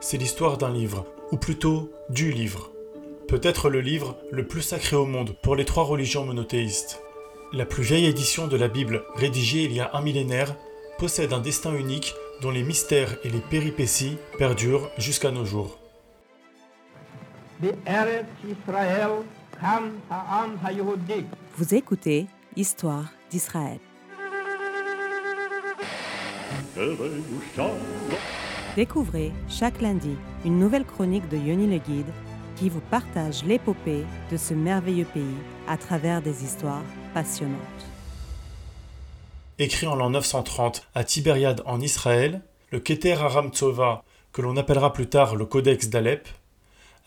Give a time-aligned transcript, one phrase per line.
[0.00, 2.70] c'est l'histoire d'un livre, ou plutôt du livre.
[3.28, 7.00] Peut-être le livre le plus sacré au monde pour les trois religions monothéistes.
[7.52, 10.56] La plus vieille édition de la Bible, rédigée il y a un millénaire,
[10.98, 15.78] possède un destin unique dont les mystères et les péripéties perdurent jusqu'à nos jours.
[21.56, 22.26] Vous écoutez
[22.56, 23.78] Histoire d'Israël.
[28.76, 32.12] Découvrez chaque lundi une nouvelle chronique de Yoni le Guide
[32.54, 35.24] qui vous partage l'épopée de ce merveilleux pays
[35.66, 37.58] à travers des histoires passionnantes.
[39.58, 44.92] Écrit en l'an 930 à Tibériade en Israël, le Keter Aram Tsova, que l'on appellera
[44.92, 46.28] plus tard le Codex d'Alep,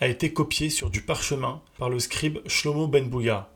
[0.02, 3.50] a été copié sur du parchemin par le scribe Shlomo Ben Bouya.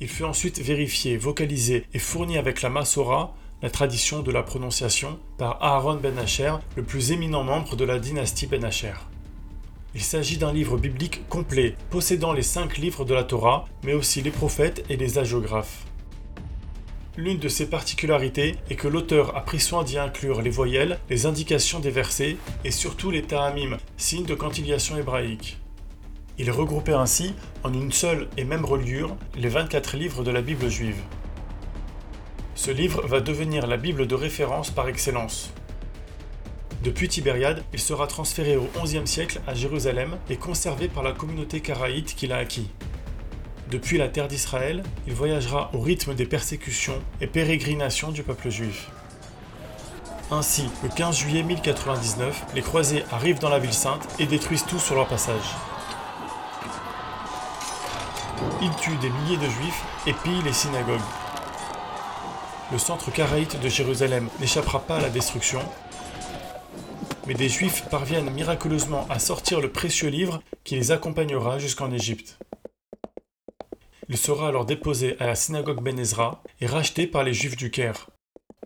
[0.00, 5.18] Il fut ensuite vérifié, vocalisé et fourni avec la Massora, la tradition de la prononciation,
[5.36, 8.94] par Aaron Ben Asher, le plus éminent membre de la dynastie Ben Asher.
[9.94, 14.22] Il s'agit d'un livre biblique complet, possédant les cinq livres de la Torah, mais aussi
[14.22, 15.84] les prophètes et les hagiographes.
[17.16, 21.26] L'une de ses particularités est que l'auteur a pris soin d'y inclure les voyelles, les
[21.26, 25.58] indications des versets et surtout les ta'amim, signes de cantillation hébraïque.
[26.38, 27.34] Il regroupait ainsi,
[27.64, 31.02] en une seule et même reliure, les 24 livres de la Bible juive.
[32.58, 35.52] Ce livre va devenir la Bible de référence par excellence.
[36.82, 41.60] Depuis Tibériade, il sera transféré au XIe siècle à Jérusalem et conservé par la communauté
[41.60, 42.68] karaïte qu'il a acquis.
[43.70, 48.90] Depuis la terre d'Israël, il voyagera au rythme des persécutions et pérégrinations du peuple juif.
[50.32, 54.80] Ainsi, le 15 juillet 1099, les croisés arrivent dans la ville sainte et détruisent tout
[54.80, 55.54] sur leur passage.
[58.60, 60.98] Ils tuent des milliers de juifs et pillent les synagogues.
[62.70, 65.60] Le centre karaïte de Jérusalem n'échappera pas à la destruction
[67.28, 72.38] mais des Juifs parviennent miraculeusement à sortir le précieux livre qui les accompagnera jusqu'en Égypte.
[74.08, 77.70] Il sera alors déposé à la synagogue Ben Ezra et racheté par les Juifs du
[77.70, 78.08] Caire.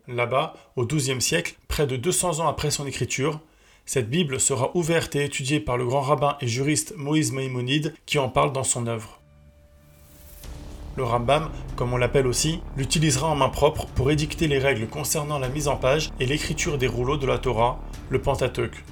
[0.07, 3.41] Là-bas, au XIIe siècle, près de 200 ans après son écriture,
[3.85, 8.17] cette Bible sera ouverte et étudiée par le grand rabbin et juriste Moïse Maïmonide qui
[8.17, 9.22] en parle dans son œuvre.
[10.95, 15.39] Le Rambam, comme on l'appelle aussi, l'utilisera en main propre pour édicter les règles concernant
[15.39, 18.83] la mise en page et l'écriture des rouleaux de la Torah, le Pentateuque.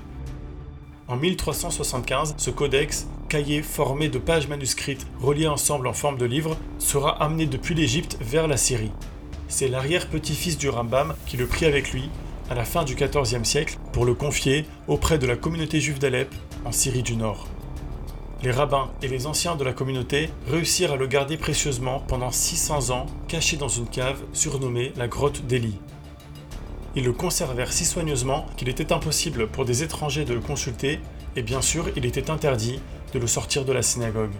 [1.08, 6.58] En 1375, ce codex, cahier formé de pages manuscrites reliées ensemble en forme de livre,
[6.80, 8.94] sera amené depuis l'Égypte vers la Syrie.
[9.48, 12.10] C'est l'arrière-petit-fils du Rambam qui le prit avec lui
[12.50, 16.34] à la fin du XIVe siècle pour le confier auprès de la communauté juive d'Alep
[16.66, 17.48] en Syrie du Nord.
[18.44, 22.90] Les rabbins et les anciens de la communauté réussirent à le garder précieusement pendant 600
[22.90, 25.78] ans, caché dans une cave surnommée la grotte d'Élie.
[26.96, 31.00] Ils le conservèrent si soigneusement qu'il était impossible pour des étrangers de le consulter,
[31.35, 32.79] et bien sûr il était interdit
[33.13, 34.34] de le sortir de la synagogue.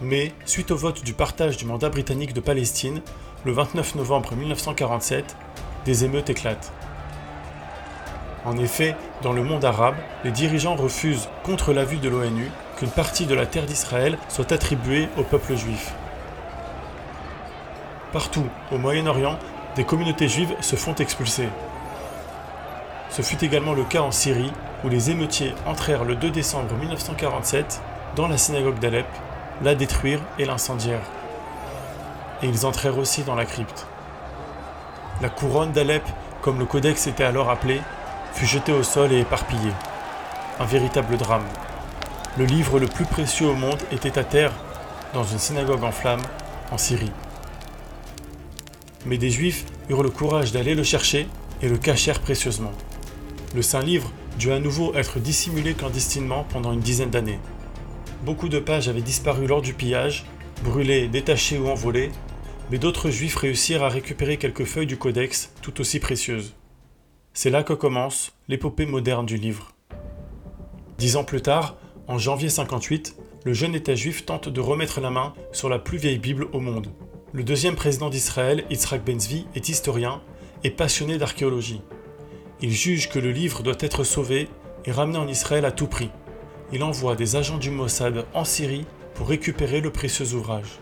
[0.00, 3.02] Mais, suite au vote du partage du mandat britannique de Palestine,
[3.44, 5.36] le 29 novembre 1947,
[5.84, 6.72] des émeutes éclatent.
[8.46, 13.26] En effet, dans le monde arabe, les dirigeants refusent, contre l'avis de l'ONU, qu'une partie
[13.26, 15.92] de la terre d'Israël soit attribuée au peuple juif.
[18.12, 19.36] Partout, au Moyen-Orient,
[19.74, 21.48] des communautés juives se font expulser.
[23.10, 24.52] Ce fut également le cas en Syrie,
[24.84, 27.82] où les émeutiers entrèrent le 2 décembre 1947
[28.14, 29.06] dans la synagogue d'Alep,
[29.62, 31.10] la détruirent et l'incendièrent.
[32.42, 33.88] Et ils entrèrent aussi dans la crypte.
[35.20, 36.04] La couronne d'Alep,
[36.42, 37.80] comme le codex était alors appelé,
[38.36, 39.70] fut jeté au sol et éparpillé.
[40.60, 41.46] Un véritable drame.
[42.36, 44.52] Le livre le plus précieux au monde était à terre
[45.14, 46.20] dans une synagogue en flammes
[46.70, 47.12] en Syrie.
[49.06, 51.28] Mais des Juifs eurent le courage d'aller le chercher
[51.62, 52.72] et le cachèrent précieusement.
[53.54, 57.40] Le Saint Livre dut à nouveau être dissimulé clandestinement pendant une dizaine d'années.
[58.22, 60.26] Beaucoup de pages avaient disparu lors du pillage,
[60.62, 62.10] brûlées, détachées ou envolées,
[62.70, 66.52] mais d'autres juifs réussirent à récupérer quelques feuilles du codex tout aussi précieuses.
[67.38, 69.74] C'est là que commence l'épopée moderne du livre.
[70.96, 71.76] Dix ans plus tard,
[72.08, 75.98] en janvier 58, le jeune État juif tente de remettre la main sur la plus
[75.98, 76.88] vieille Bible au monde.
[77.34, 80.22] Le deuxième président d'Israël, Yitzhak Benzvi, est historien
[80.64, 81.82] et passionné d'archéologie.
[82.62, 84.48] Il juge que le livre doit être sauvé
[84.86, 86.08] et ramené en Israël à tout prix.
[86.72, 90.80] Il envoie des agents du Mossad en Syrie pour récupérer le précieux ouvrage.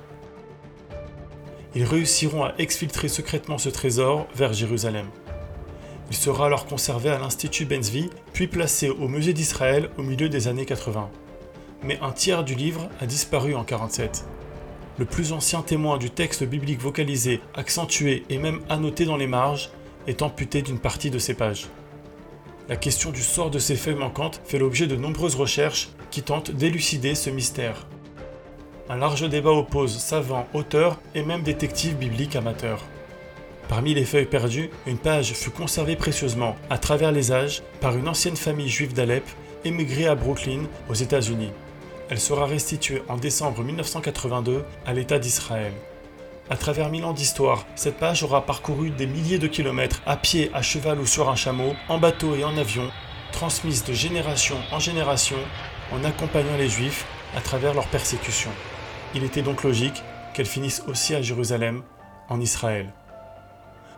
[1.74, 5.08] Ils réussiront à exfiltrer secrètement ce trésor vers Jérusalem.
[6.10, 10.48] Il sera alors conservé à l'Institut Benzvi, puis placé au Musée d'Israël au milieu des
[10.48, 11.10] années 80.
[11.82, 14.24] Mais un tiers du livre a disparu en 1947.
[14.96, 19.70] Le plus ancien témoin du texte biblique vocalisé, accentué et même annoté dans les marges,
[20.06, 21.68] est amputé d'une partie de ses pages.
[22.68, 26.50] la question du sort de ces feuilles manquantes fait l'objet de nombreuses recherches qui tentent
[26.50, 27.86] d'élucider ce mystère.
[28.88, 32.84] Un large débat oppose savants, auteurs et même détectives bibliques amateurs.
[33.68, 38.08] Parmi les feuilles perdues, une page fut conservée précieusement, à travers les âges, par une
[38.08, 39.24] ancienne famille juive d'Alep,
[39.64, 41.50] émigrée à Brooklyn, aux États-Unis.
[42.10, 45.72] Elle sera restituée en décembre 1982 à l'État d'Israël.
[46.50, 50.50] À travers mille ans d'histoire, cette page aura parcouru des milliers de kilomètres à pied,
[50.52, 52.90] à cheval ou sur un chameau, en bateau et en avion,
[53.32, 55.38] transmise de génération en génération
[55.90, 58.52] en accompagnant les Juifs à travers leurs persécutions.
[59.14, 60.02] Il était donc logique
[60.34, 61.82] qu'elle finisse aussi à Jérusalem,
[62.28, 62.92] en Israël.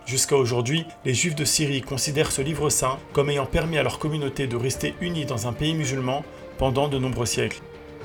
[0.06, 3.98] Jusqu'à aujourd'hui, les Juifs de Syrie considèrent ce livre saint comme ayant permis à leur
[3.98, 6.24] communauté de rester unie dans un pays musulman
[6.58, 7.60] pendant de nombreux siècles.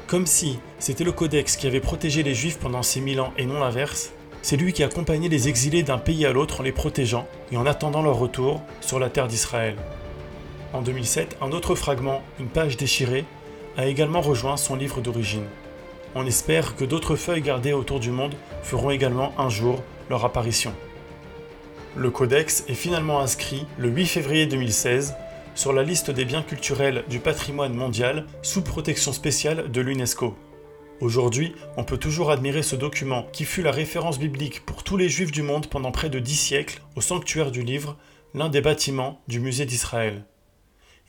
[0.08, 3.46] Comme si c'était le codex qui avait protégé les Juifs pendant ces mille ans et
[3.46, 7.28] non l'inverse, c'est lui qui accompagnait les exilés d'un pays à l'autre en les protégeant
[7.52, 9.76] et en attendant leur retour sur la terre d'Israël.
[10.74, 13.26] En 2007, un autre fragment, une page déchirée,
[13.78, 15.46] a également rejoint son livre d'origine.
[16.16, 18.34] On espère que d'autres feuilles gardées autour du monde
[18.64, 20.74] feront également un jour leur apparition.
[21.98, 25.14] Le codex est finalement inscrit le 8 février 2016
[25.56, 30.34] sur la liste des biens culturels du patrimoine mondial sous protection spéciale de l'UNESCO.
[31.02, 35.10] Aujourd'hui, on peut toujours admirer ce document qui fut la référence biblique pour tous les
[35.10, 37.98] juifs du monde pendant près de dix siècles au sanctuaire du livre,
[38.34, 40.24] l'un des bâtiments du musée d'Israël.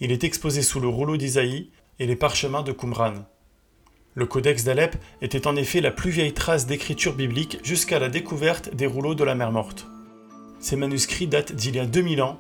[0.01, 1.71] Il est exposé sous le rouleau d'Isaïe
[2.01, 3.25] et les parchemins de Qumran.
[4.15, 8.75] Le codex d'Alep était en effet la plus vieille trace d'écriture biblique jusqu'à la découverte
[8.75, 9.87] des rouleaux de la mer Morte.
[10.63, 12.39] Ces manuscrits datent d'il y a 2000 ans.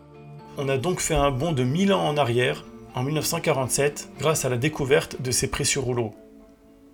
[0.57, 2.65] On a donc fait un bond de 1000 ans en arrière,
[2.95, 6.15] en 1947, grâce à la découverte de ces précieux rouleaux.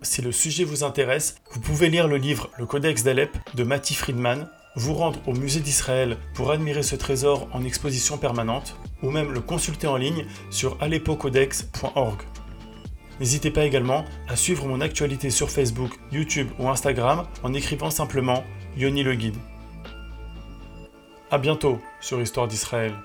[0.01, 3.93] Si le sujet vous intéresse, vous pouvez lire le livre Le Codex d'Alep de Matty
[3.93, 9.31] Friedman, vous rendre au musée d'Israël pour admirer ce trésor en exposition permanente, ou même
[9.31, 12.21] le consulter en ligne sur alepocodex.org.
[13.19, 18.43] N'hésitez pas également à suivre mon actualité sur Facebook, YouTube ou Instagram en écrivant simplement
[18.77, 19.37] Yoni le Guide.
[21.31, 22.95] A bientôt sur Histoire d'Israël.